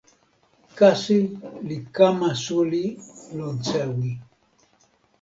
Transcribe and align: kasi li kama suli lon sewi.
kasi 0.77 1.17
li 1.67 1.77
kama 1.95 2.29
suli 2.43 2.85
lon 3.37 3.55
sewi. 3.67 4.11